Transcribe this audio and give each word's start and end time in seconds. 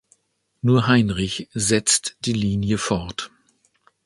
Nur 0.63 0.87
Heinrich 0.87 1.47
setzt 1.53 2.17
die 2.21 2.33
Linie 2.33 2.79
fort. 2.79 3.29